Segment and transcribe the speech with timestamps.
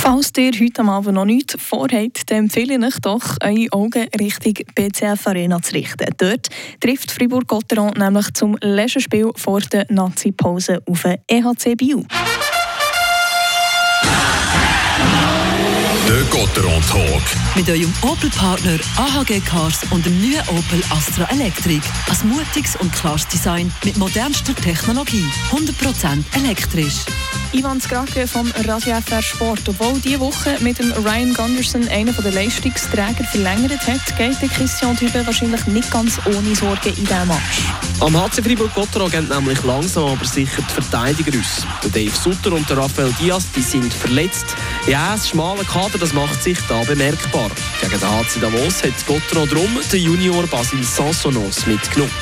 [0.00, 4.54] Falls ihr heute Abend noch nichts vorhabt, dann empfehle ich euch doch, eure Augen Richtung
[4.74, 6.06] BCF Arena zu richten.
[6.16, 6.48] Dort
[6.80, 12.04] trifft Fribourg-Gotteron nämlich zum letzten Spiel vor der Nazi-Pause auf EHC Biel.
[16.08, 17.22] Der Gotteron Talk.
[17.54, 21.82] Mit eurem Opel-Partner AHG Cars und dem neuen Opel Astra Electric.
[22.08, 25.26] Ein mutiges und klares Design mit modernster Technologie.
[25.50, 27.04] 100% elektrisch.
[27.52, 29.68] Ivan Skrake vom Radio FR Sport.
[29.68, 34.96] Obwohl diese Woche mit dem Ryan Gunderson einer der Leistungsträger verlängert hat, geht der Christian
[34.96, 37.62] Dübe wahrscheinlich nicht ganz ohne Sorgen in diesem Match.
[38.00, 41.66] Am HC Fribourg-Gotteron gehen nämlich langsam aber sicher die Verteidiger aus.
[41.84, 44.54] Der Dave Sutter und der Rafael Diaz die sind verletzt.
[44.86, 47.50] Ja, das schmale Kader das macht sich da bemerkbar.
[47.80, 52.12] Gegen den HC Davos hat Gotteron drum den Junior Basil Sansonos mitgenommen.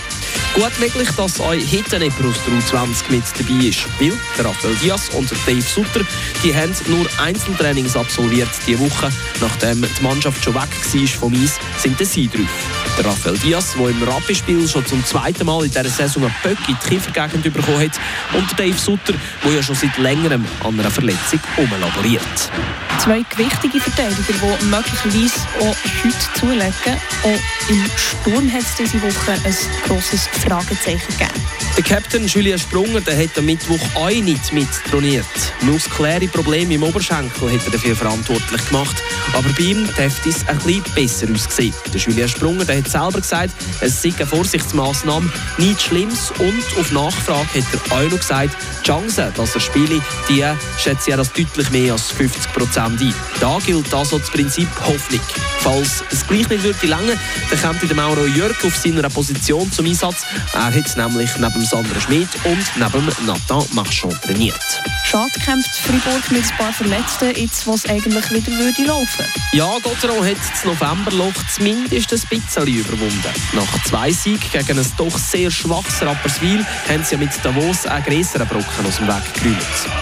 [0.54, 3.86] Gut möglich, dass heute nicht aus der U20 mit dabei ist.
[3.98, 6.00] Weil Rafael Diaz und Dave Sutter
[6.42, 9.10] die haben nur Einzeltrainings absolviert diese Woche.
[9.40, 12.65] Nachdem die Mannschaft schon weg war vom Eis, sind sie drauf.
[12.96, 16.56] Der Rafael Diaz, der im Rappi-Spiel schon zum zweiten Mal in dieser Saison einen Böck
[16.66, 18.00] in die Kiefergegend bekommen hat.
[18.32, 19.12] Und der Dave Sutter,
[19.44, 22.22] der ja schon seit längerem an einer Verletzung umlaboriert.
[22.98, 27.00] Zwei gewichtige Verteidiger, die möglicherweise auch heute zulegen.
[27.22, 31.46] Auch im Sturm hat es diese Woche ein grosses Fragezeichen gegeben.
[31.76, 35.26] Der Captain Julien Sprunger der hat am Mittwoch auch nicht mit trainiert.
[35.60, 38.96] Muskuläre Probleme im Oberschenkel hat er dafür verantwortlich gemacht.
[39.34, 41.74] Aber bei ihm dürfte es ein bisschen besser aussehen.
[41.92, 46.32] Der Julien Sprunger der hat selber gesagt, es sei eine Vorsichtsmaßnahme, nichts Schlimmes.
[46.38, 50.44] Und auf Nachfrage hat er auch noch gesagt, die Chance, dass er spiele, die
[50.78, 53.14] schätze er als deutlich mehr als 50 Prozent ein.
[53.40, 55.20] Da gilt also das Prinzip Hoffnung.
[55.66, 57.18] Falls es gleich nicht würde lange,
[57.50, 60.24] dann kommt der Mauro Jörg auf seiner Position zum Einsatz.
[60.54, 64.54] Er hat nämlich neben Sandra Schmidt und neben Nathan Marchand trainiert.
[65.04, 69.24] Schade kämpft Fribourg mit ein paar Verletzten, jetzt was eigentlich wieder würde laufen.
[69.52, 73.34] Ja, Gotteron hat das Novemberloch zumindest ein bisschen überwunden.
[73.52, 78.46] Nach zwei Siegen gegen ein doch sehr schwaches Rapperswil haben sie mit Davos einen größeren
[78.46, 79.56] Brocken aus dem Weg geräumt.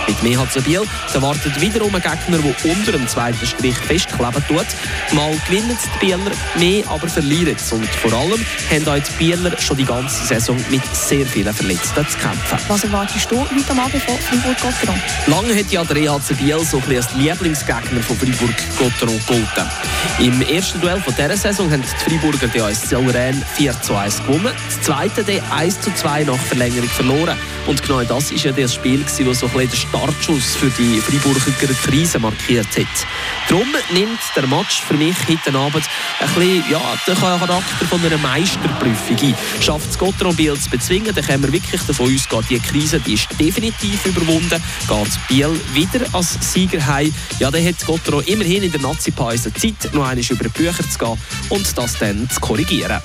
[0.09, 0.83] Mit MHC Biel
[1.15, 4.67] wartet wiederum ein Gegner, der unter dem zweiten Strich festkleben tut.
[5.13, 7.75] Mal gewinnen die Bieler, mehr aber verlieren sie.
[7.77, 12.07] Und vor allem haben auch die Bieler schon die ganze Saison mit sehr vielen Verletzten
[12.09, 12.59] zu kämpfen.
[12.67, 15.01] Was erwartest du heute am Abend von Fribourg-Gotteron?
[15.27, 19.71] Lange hat ja der EHC Biel so ein als Lieblingsgegner von Fribourg-Gotteron gegolten.
[20.19, 24.25] Im ersten Duell von dieser Saison haben die Friburger die AS Souverän 4 zu 1
[24.25, 24.53] gewonnen.
[24.67, 27.39] Das zweite die 1 zu 2 nach Verlängerung verloren.
[27.67, 31.01] Und genau das war ja das Spiel, das so ein bisschen den Startschuss für die
[31.01, 33.07] Friburger Krise markiert hat.
[33.49, 35.85] Darum nimmt der Match für mich heute Abend
[36.21, 39.35] ein bisschen ja, den Charakter von einer Meisterprüfung ein.
[39.61, 43.15] Schafft es Gotteron Biel zu bezwingen, dann können wir wirklich davon ausgehen, die Krise die
[43.15, 44.63] ist definitiv überwunden.
[44.89, 49.93] Geht Biel wieder als Sieger heim, ja, dann hat Gotteron immerhin in der Nazi-Pause Zeit,
[49.93, 51.19] noch einmal über die Bücher zu gehen
[51.51, 53.01] und das dann zu korrigieren.